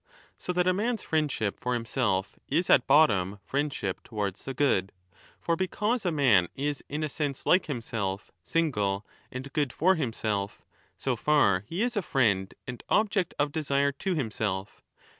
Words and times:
So 0.35 0.51
that 0.53 0.65
a 0.67 0.73
man's 0.73 1.03
friendship 1.03 1.59
for 1.59 1.75
himself 1.75 2.39
is 2.47 2.71
at 2.71 2.87
bottom 2.87 3.37
friendship 3.43 4.01
towards 4.03 4.43
the 4.43 4.53
good; 4.55 4.91
for 5.39 5.55
because 5.55 6.07
a 6.07 6.11
man 6.11 6.47
is 6.55 6.83
in 6.89 7.03
a 7.03 7.07
sense 7.07 7.45
like 7.45 7.67
himself,^ 7.67 8.31
single, 8.43 9.05
and 9.31 9.53
good 9.53 9.71
for 9.71 9.93
himself, 9.93 10.65
so 10.97 11.15
far 11.15 11.59
30 11.59 11.67
he 11.67 11.83
is 11.83 11.95
a 11.95 12.01
friend 12.01 12.55
and 12.65 12.81
object 12.89 13.35
of 13.37 13.51
desire 13.51 13.91
to 13.91 14.15
himself. 14.15 14.81